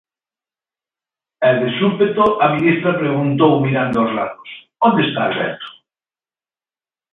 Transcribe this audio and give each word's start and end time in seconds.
E, 1.47 1.49
de 1.59 1.69
súpeto, 1.79 2.25
a 2.45 2.47
ministra 2.55 2.91
preguntou, 3.01 3.51
mirando 3.65 3.97
aos 3.99 4.13
lados: 4.17 4.49
Onde 4.87 5.01
está 5.07 5.21
Alberto? 5.25 5.67